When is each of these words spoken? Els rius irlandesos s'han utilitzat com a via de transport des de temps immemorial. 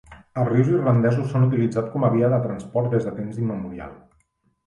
Els 0.43 0.47
rius 0.51 0.69
irlandesos 0.69 1.27
s'han 1.33 1.45
utilitzat 1.47 1.91
com 1.95 2.07
a 2.07 2.09
via 2.15 2.29
de 2.33 2.41
transport 2.45 2.91
des 2.95 3.05
de 3.09 3.13
temps 3.19 3.37
immemorial. 3.45 3.93